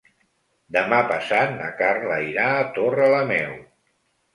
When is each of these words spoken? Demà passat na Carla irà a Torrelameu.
Demà 0.77 1.01
passat 1.11 1.55
na 1.59 1.69
Carla 1.85 2.19
irà 2.33 2.51
a 2.59 2.67
Torrelameu. 2.83 3.59